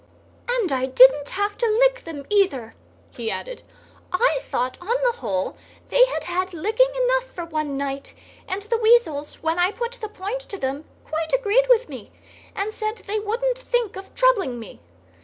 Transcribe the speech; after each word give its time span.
"And 0.49 0.71
I 0.71 0.87
didn't 0.87 1.29
have 1.29 1.59
to 1.59 1.67
lick 1.69 2.05
them, 2.05 2.25
either," 2.27 2.73
he 3.11 3.29
added. 3.29 3.61
"I 4.11 4.39
thought, 4.45 4.75
on 4.81 4.87
the 5.03 5.17
whole, 5.19 5.55
they 5.89 6.03
had 6.07 6.23
had 6.23 6.55
licking 6.55 6.89
enough 7.03 7.25
for 7.25 7.45
one 7.45 7.77
night, 7.77 8.15
and 8.47 8.63
the 8.63 8.79
weasels, 8.79 9.35
when 9.43 9.59
I 9.59 9.69
put 9.71 9.91
the 10.01 10.09
point 10.09 10.41
to 10.49 10.57
them, 10.57 10.85
quite 11.05 11.31
agreed 11.33 11.67
with 11.69 11.87
me, 11.87 12.11
and 12.55 12.73
said 12.73 13.03
they 13.05 13.19
wouldn't 13.19 13.59
think 13.59 13.95
of 13.95 14.15
troubling 14.15 14.57
me. 14.59 14.79